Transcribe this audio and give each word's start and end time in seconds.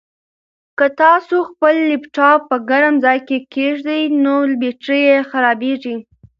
که 0.77 0.85
تاسو 1.01 1.35
خپل 1.49 1.75
لپټاپ 1.91 2.39
په 2.49 2.55
ګرم 2.69 2.93
ځای 3.05 3.19
کې 3.27 3.37
کېږدئ 3.53 4.01
نو 4.23 4.35
بېټرۍ 4.61 5.01
یې 5.09 5.17
خرابیږي. 5.29 5.95